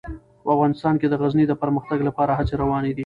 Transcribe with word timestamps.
په 0.43 0.49
افغانستان 0.55 0.93
کې 0.99 1.07
د 1.09 1.13
غزني 1.21 1.45
د 1.47 1.53
پرمختګ 1.61 1.99
لپاره 2.07 2.31
هڅې 2.39 2.53
روانې 2.61 2.91
دي. 2.93 2.99